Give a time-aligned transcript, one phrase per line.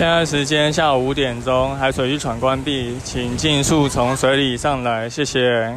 [0.00, 5.76] 现在时间下午五点钟，海水浴场关闭，请尽速从水里上来，谢谢。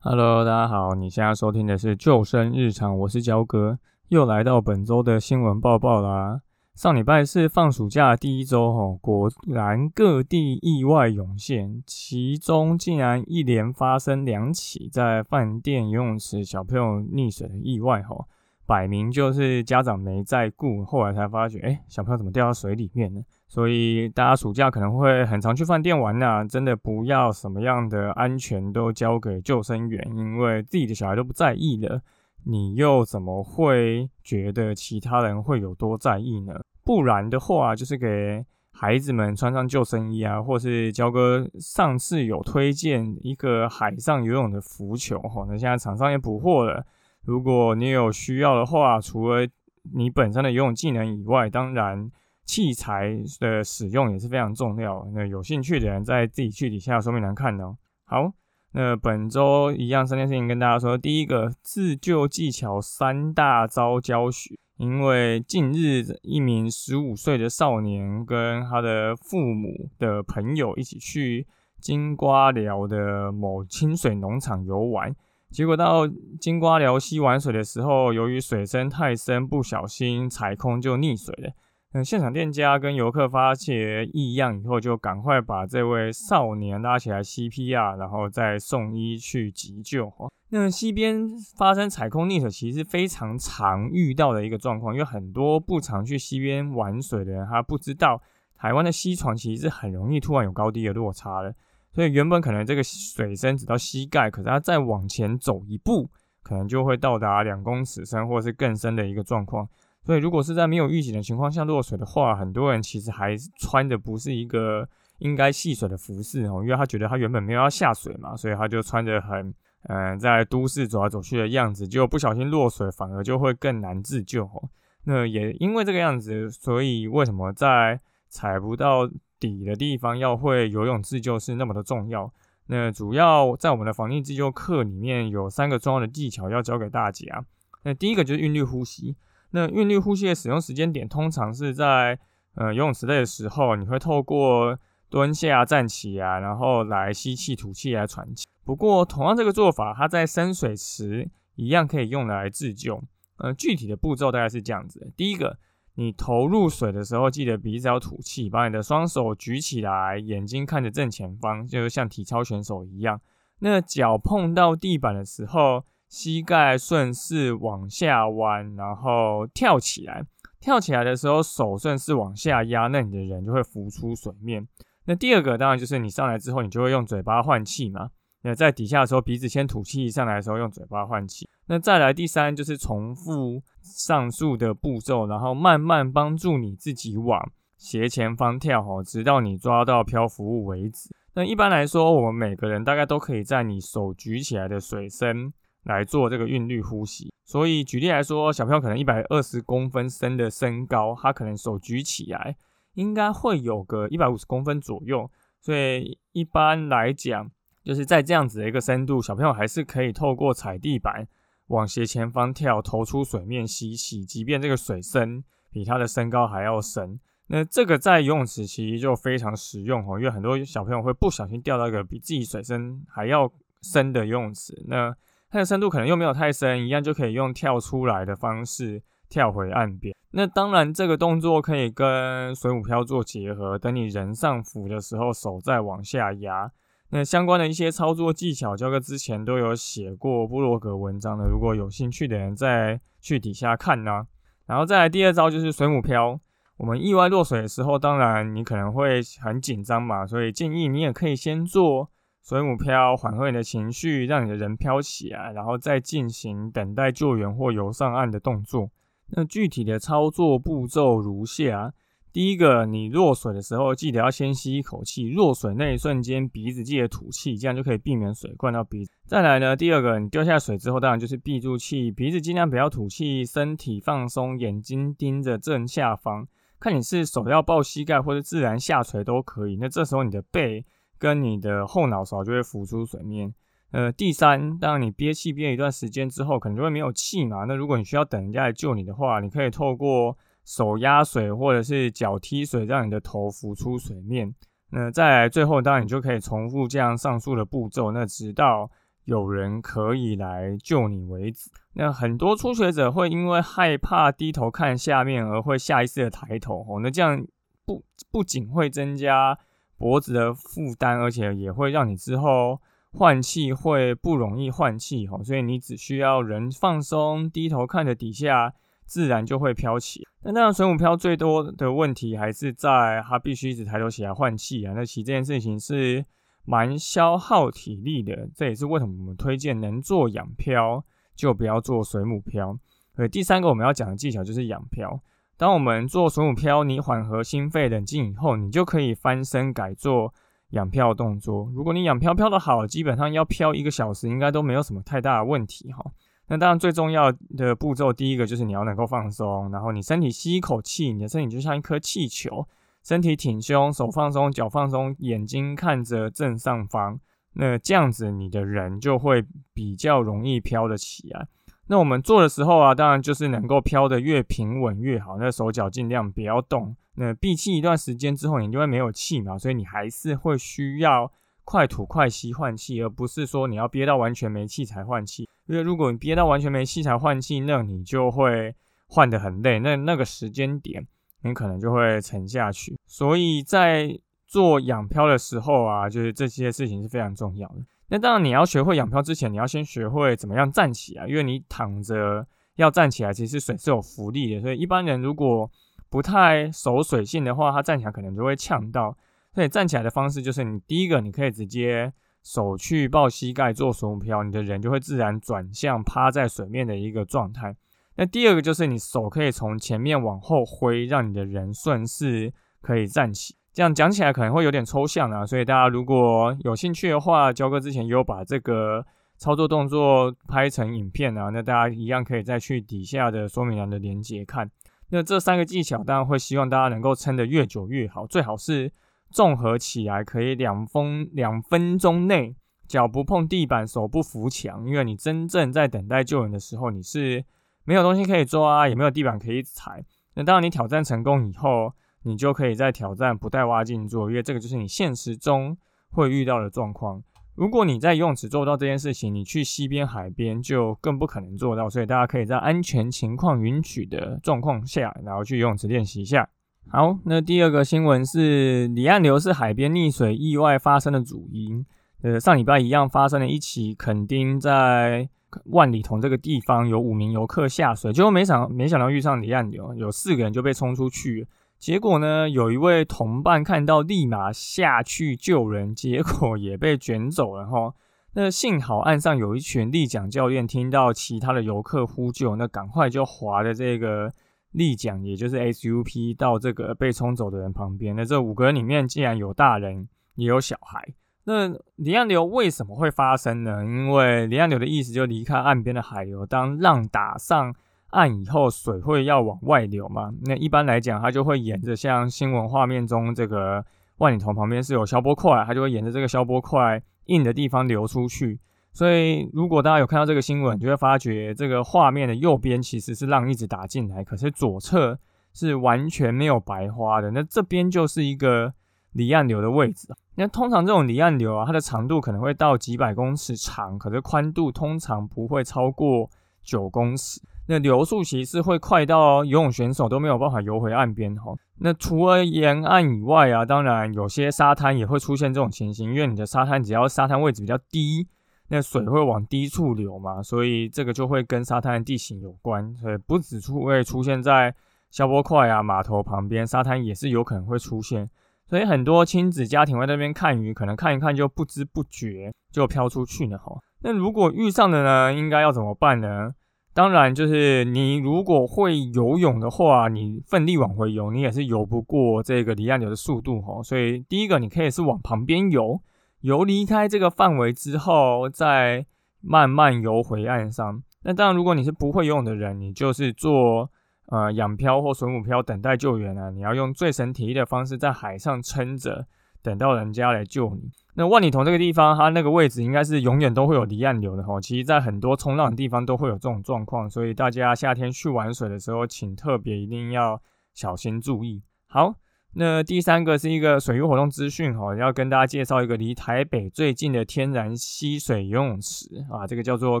[0.00, 6.42] Hello，大家好，你现在收听的是救生日常，我是焦哥，又来到本周的新闻报报啦。
[6.74, 18.26] 上礼拜是放暑假第一周，吼，果然各地意外涌现，其中竟然一连发生两起在饭店游泳池小朋友溺水的意外，吼。
[18.70, 23.20] 摆明就是家长没在顾，后来才发觉，哎，小朋友怎么掉到水里面呢？
[23.48, 32.00] 所以大家暑假可能会很常去饭店玩呐，真的不要什么样的安全都交给救生员，因为自己的小孩都不在意了，
[32.44, 36.54] 你又怎么会觉得其他人会有多在意呢？
[36.84, 46.86] 不然的话，就是给孩子们穿上救生衣啊，或是焦哥上次有推荐一个海上游泳的浮球，哈，那现在厂商也补货了。
[47.24, 49.46] 如果你有需要的话，除了
[49.94, 52.10] 你本身的游泳技能以外，当然
[52.44, 55.06] 器材的使用也是非常重要。
[55.14, 57.76] 那有兴趣的人在自己去底下说明栏看哦。
[58.04, 58.32] 好，
[58.72, 60.98] 那本周一样三件事情跟大家说。
[60.98, 64.58] 第一个，自救技巧三大招教学。
[64.78, 71.46] 因为近日一名十五岁的少年跟他的父母的朋友一起去
[71.78, 75.14] 金瓜寮的某清水农场游玩。
[75.50, 76.06] 结果到
[76.40, 81.52] 金瓜寮溪玩水的时候，由于水深太深，不小心踩空就溺水了。
[81.92, 90.12] 嗯，现场店家跟游客发觉异样以后，就赶快把这位少年拉起来 CPR，然后再送医去急救。
[90.50, 98.22] 那溪边发生踩空溺水，其实是非常常遇到的一个状况，因为很多不常去溪边玩水的人，他不知道
[98.56, 101.52] 台湾的溪床其实是很容易突然有高低的落差的。
[101.92, 106.08] 所以原本可能这个水深只到膝盖，可是它再往前走一步，
[106.42, 109.68] 可能就会到达两公尺深或是更深的一个状况。
[110.02, 119.52] 所以如果是在没有预警的情况下落水的话，很多人其实还穿的不是一个应该戏水的服饰哦，因为他觉得他原本没有要下水嘛，所以他就穿着很
[119.88, 124.68] 嗯在都市走来走去的样子，结果不小心落水，反而就会更难自救哦。
[125.04, 129.10] 那也因为这个样子，所以为什么在踩不到？
[129.40, 132.30] 底的地方要会游泳自救是那么的重要。
[132.66, 137.42] 那主要在我们的防溺自救课里面有三个重要的技巧要教给大家。
[137.84, 139.16] 那第一个就是韵律呼吸。
[139.52, 142.18] 那韵律呼吸的使用时间点通常是在
[142.54, 148.44] 呃游泳池内的时候，你会透过蹲下、站起啊，然后来吸气、吐气来喘气。
[148.62, 153.02] 不过同样这个做法，它在深水池一样可以用来自救。
[153.38, 155.56] 呃，具体的步骤大概是这样子：第一个。
[155.94, 163.20] 你投入水的时候，记得鼻子要吐气，把你的双手举起来，眼睛看着正前方，就像体操选手一样。
[163.58, 170.24] 那脚碰到地板的时候，膝盖顺势往下弯，然后跳起来。
[170.58, 174.66] 跳起来的时候，手顺势往下压，那你的人就会浮出水面。
[175.06, 178.10] 那第二个当然就是你上来之后，你就会用嘴巴换气嘛。
[178.42, 181.48] 那在底下的时候，鼻子先吐气，上来的时候用嘴巴换气。
[181.66, 191.14] 那再来第三就是重复上述的步骤，然后慢慢帮助你自己往斜前方跳哈，直到你抓到漂浮物为止。
[191.34, 195.52] 那一般来说，我们每个人大概都可以在你手举起来的水深
[195.84, 197.32] 来做这个韵律呼吸。
[197.44, 202.56] 所以举例来说，小朋友可能一百二十公分深的身高，他可能手举起来
[202.94, 205.30] 应该会有个一百五十公分左右。
[205.60, 207.50] 所以一般来讲，
[207.84, 211.26] 就是在这样子的一个深度，小朋友还是可以透过踩地板
[211.68, 217.18] 往斜前方跳，投出水面吸气，即便这个水深比他的身高还要深。
[217.46, 223.50] 那这个在游泳池其实就非常实用哦，因为很多小朋友会不小心掉到一个比自己水深还要
[223.82, 225.14] 深的游泳池，那
[225.50, 230.14] 它的深度可能又没有太深，一样就可以用跳出来的方式跳回岸边。
[230.32, 236.70] 那当然，这个动作可以跟水母漂做结合，等你人上浮的时候，手再往下压。
[237.10, 244.26] 那相关的一些操作技巧，教哥之前都有写过部落格文章的，如果有兴趣的人再去底下看呢。
[244.66, 246.38] 然后再来第二招就是水母漂。
[246.76, 252.08] 我们意外落水的时候，当然你可能会很紧张嘛，所以建议你也可以先做
[252.42, 258.88] 水母漂缓和你的情绪，让你的人漂起来，然后再进行等待救援或游上岸的动作。
[259.32, 261.92] 那具体的操作步骤如下：
[262.32, 269.10] 第一个，你落水的时候，记得要先吸一口气，落水那一瞬间，鼻子记得吐气，这样就可以避免水灌到鼻子。
[269.26, 276.46] 再来呢，第二个，你掉下水之后，当然就是闭住气，鼻子尽量不要吐气，身体放松，眼睛盯着正下方，
[276.78, 279.76] 看你是手要抱膝盖或者自然下垂都可以。
[279.76, 280.84] 那这时候你的背。
[281.20, 283.52] 跟你的后脑勺就会浮出水面。
[283.90, 287.64] 呃，第三，当你憋气憋一段时间之后，可能就会没有气嘛。
[287.64, 290.34] 那如果你需要等人家来救你的话，你可以透过
[290.70, 294.54] 手压水或者是脚踢水，让你的头浮出水面。
[294.90, 298.88] 那再来最后，当然你就可以重复这样上述的步骤，那直到
[299.24, 301.68] 有人可以来救你为止。
[301.94, 307.44] 那很多初学者会因为害怕低头看下面而会下意识的抬头哦，那这样
[307.84, 309.58] 不不仅会增加。
[309.98, 312.80] 脖子的负担，而且也会让你之后
[313.12, 318.72] 换气会不容易换气哈，所以你只需要人放松，低头看着底下，
[319.10, 320.24] 自然就会飘起。
[320.44, 324.92] 那当然，水母漂最多的问题还是在它必须一直抬头起来换气啊。
[324.94, 326.24] 那其实这件事情是
[326.64, 331.04] 蛮消耗体力的，这也是为什么我们推荐能做仰漂
[331.34, 332.78] 就不要做水母漂。
[333.16, 335.20] 呃第三个我们要讲的技巧就是仰漂。
[335.56, 340.32] 当我们做水母漂，你缓和心肺、冷静以后，你就可以翻身改做
[340.70, 341.70] 仰漂动作。
[341.74, 346.02] 如果你仰漂漂的好，基本上要漂一个小时，应该都没有什么太大的问题哈。
[346.50, 352.66] 那当然最重要的步骤，第一个就是你要能够放松，然后你身体吸一口气，你的身体就像一颗气球，
[353.04, 357.20] 身体挺胸，手放松，脚放松，眼睛看着正上方，
[357.52, 361.46] 那这样子你的人就会比较容易飘得起来。
[361.86, 365.38] 那我们做的时候啊，当然就是能够飘得越平稳越好。
[365.38, 366.96] 那手脚尽量不要动。
[367.14, 371.30] 那闭气一段时间之后，你就会没有气嘛，所以你还是会需要
[371.64, 375.48] 快吐快吸换气，而不是说你要憋到完全没气才换气。
[375.70, 378.74] 因为如果你憋到完全没气才换气，那你就会
[379.06, 379.78] 换得很累。
[379.78, 381.06] 那那个时间点，
[381.42, 382.98] 你可能就会沉下去。
[383.06, 387.76] 所以在做仰漂的时候啊，就是这些事情是非常重要的。
[388.08, 395.70] 那当然，你要学会仰漂之前，你要先学会怎么样站起来，因为你躺着要站起来，其实水是有浮力的，所以一般人如果
[396.08, 399.16] 不太熟水性的话，他站起来可能就会呛到。
[399.54, 407.76] 所以站起来的方式就是，你第一个你可以直接手去抱膝盖做水母漂，你的人就会自然转向趴在水面的一个状态。
[408.16, 413.54] 那第二个就是你手可以从前面往后挥，让你的人顺势可以站起。
[413.72, 419.04] 这样讲起来可能会有点抽象啊，所以大家如果有兴趣的话，焦哥之前有把这个
[419.38, 424.68] 操作动作拍成影片啊，那大家一样可以再去底下的说明栏的连接看。
[425.10, 428.90] 那这三个技巧当然会希望大家能够撑得越久越好，最好是
[429.30, 432.54] 综合起来可以两分两分钟内
[432.86, 437.44] 脚不碰地板，手不扶墙，因为你真正在等待救援的时候，你是
[437.84, 440.04] 没有东西可以抓，也没有地板可以踩。
[440.34, 441.92] 那当然你挑战成功以后。
[442.22, 445.74] 你就可以在挑战不带蛙镜做，因为这个就是你现实中
[446.10, 447.22] 会遇到的状况。
[447.54, 451.88] 如果你在游泳池做不到这件事情，你去溪边、海边就更不可能做到。
[451.88, 456.46] 所以大家可以在安全情况允许的状况下，然后去游泳池练习一下。
[456.92, 461.86] 好，那第二个新闻是离岸流是海边溺水意外发生的主因。
[462.22, 465.28] 呃，上礼拜一样发生了一起，垦丁在
[465.66, 471.46] 万里同这个地方有五名游客下水，结果没想没想到遇上离岸流，有四个人就被冲出去。
[471.78, 477.94] 结果呢，有一位同伴看到，立马下去救人，结果也被卷走了哈。
[478.34, 484.32] 那幸好岸上有一群立桨教练，听到其他的游客呼救，那赶快就划的这个
[484.72, 488.14] 立桨，也就是 SUP 到这个被冲走的人旁边。
[488.14, 491.14] 那这五个人里面，竟然有大人，也有小孩。
[491.44, 493.84] 那离岸流为什么会发生呢？
[493.84, 497.74] 因为离岸流的意思就离开岸边的海流，当浪打上。
[498.10, 500.32] 岸以后水会要往外流嘛？
[500.42, 503.84] 那一般来讲，它就会沿着像新闻画面中这个
[504.18, 508.58] 万里头旁边是有消波块，它就会沿着这个消波块硬的地方流出去。
[508.92, 515.18] 所以如果大家有看到这个新闻，就会发觉这个画面的右边其实是浪一直打进来，可是左侧
[515.54, 517.30] 是完全没有白花的。
[517.30, 518.72] 那这边就是一个
[519.12, 520.08] 离岸流的位置。
[520.34, 526.28] 那通常这种离岸流啊，它的长度可能会到几百公尺长，可是宽度通常不会超过
[526.62, 527.40] 九公尺。
[527.66, 531.52] 那流速其实会快到游泳选手都没有办法游回岸边哈。
[531.78, 538.26] 那除了沿岸以外啊，当然有些沙滩也会出现这种情形，因为你的沙滩只要沙滩位置比较低，
[538.70, 542.96] 那水会往低处流嘛，所以这个就会跟沙滩的地形有关。
[542.96, 544.74] 所以不只出会出现在
[545.10, 548.30] 消波块啊码头旁边，沙滩也是有可能会出现。
[548.64, 553.76] 所以很多亲子家庭会在那边看鱼，可能看一看就不知不觉就飘出去了哈。
[554.02, 556.52] 那如果遇上了呢，应该要怎么办呢？
[556.92, 563.82] 当然，就是你如果会游泳的话，你奋力往回游，你也是游不过这个离岸流的速度哈。
[563.82, 566.00] 所以第一个，你可以是往旁边游，
[566.40, 569.06] 游离开这个范围之后，再
[569.40, 571.02] 慢慢游回岸上。
[571.22, 573.90] 那当然，如果你是不会游泳的人，你就是做
[574.26, 576.50] 呃仰漂或水母漂等待救援啊。
[576.50, 579.26] 你要用最省体力的方式在海上撑着，
[579.62, 580.90] 等到人家来救你。
[581.14, 584.58] 那万里桐这个地方，它那个位置应该是永远都会有离岸流的哈。
[584.60, 590.40] 其实，在很多冲浪的地方都会有这种状况，所以大家夏天去玩水的时候，请特别一定要
[590.72, 591.62] 小心注意。
[591.86, 592.14] 好，
[592.54, 600.00] 那第三个是一个水域活动资讯哈，要跟大家介绍一个离台北最近的天然溪水游泳池啊，这个叫做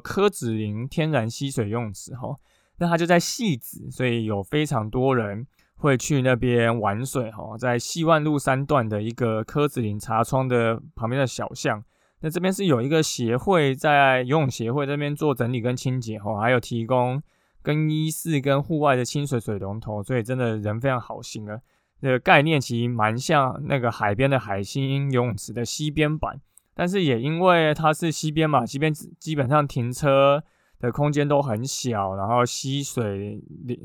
[0.00, 2.36] 柯子林天然溪水游泳池哈。
[2.78, 5.46] 那它就在戏子，所以有非常多人。
[5.82, 11.82] 会去那边玩水哈，在西万路三段的一个柯子林茶窗的旁边的小巷，
[12.20, 17.22] 那这边是有一个协会在游泳协会这边做整理跟清洁哈，还有提供
[17.62, 21.58] 更衣室跟户外的清水水龙头，所以真的人非常好心啊。
[22.00, 26.40] 的概念其实蛮像那个海边的海星游泳池的西边版，
[26.74, 30.42] 但是也因为它是西边嘛，西边基本上停车。
[30.80, 33.38] 的空间都很小，然后溪水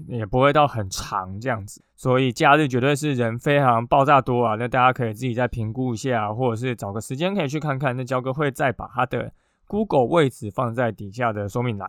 [0.08, 4.56] 也不会到很长这样子，所以假日绝对是人非常爆炸多啊！
[4.56, 7.98] 那大家可以自己再评估一下，或者是找个时间可以去看看。
[7.98, 9.30] 那焦哥会再把他的
[9.68, 11.86] Google 位置放在底下的说明栏。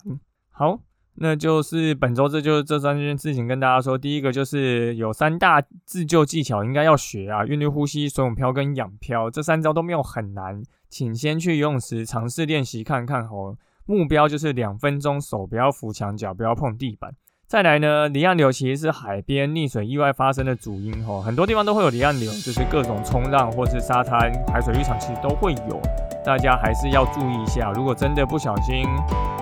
[0.51, 0.81] 好，
[1.19, 3.97] 那就是本周这就是这三件事情跟大家说。
[3.97, 13.57] 第一个就是有三大自救技巧应该要学啊，韵律呼吸、水母漂跟仰漂这三招都没有很难，请先去游泳池尝试练习看看哦。
[13.87, 17.15] 目标就是两分钟，手不要扶墙脚，不要碰地板。
[17.49, 25.81] 再来呢，离岸流其实是海边溺水意外发生的主因吼，很多地方都会有离岸流，就是各种冲浪或是沙滩、海水浴场其实都会有，
[26.25, 27.71] 大家还是要注意一下。
[27.71, 28.85] 如果真的不小心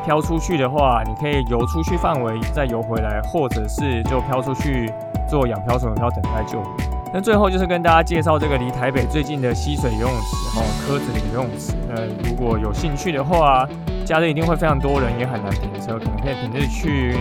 [0.04, 4.92] 漂出去的话，你可以游出去范围再游回来，或者是就漂出去
[5.26, 6.93] 做仰漂、水漂等待救援。
[7.16, 11.72] 那最后就是跟大家介绍这个离台北最近的溪水游泳池，哦，柯子林游泳池。
[11.88, 13.64] 呃，如果有兴趣的话，
[14.04, 17.14] 假日一定会非常多人，也很难停车，可能可以平日去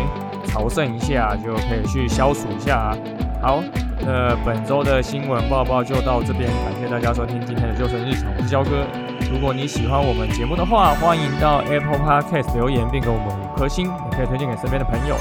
[0.47, 2.97] 朝圣一下，就可以去消暑一下。
[3.39, 3.61] 好，
[4.01, 8.87] 那本周的新闻报报就到这边，感谢大家收听今天的救生日常，我是焦哥。
[9.31, 15.15] 如果你喜欢我们节目的话，欢迎到 Apple Podcast 留言并给我们五颗星，也可以推荐给身边的朋友。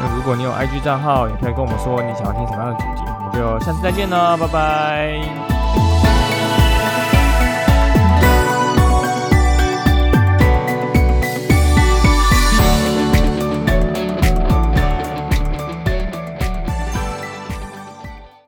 [0.00, 3.13] 那如果你有 IG 账号，也可以跟我们说你想要听什么样的主题。
[3.34, 5.63] 就下次再见了，拜拜。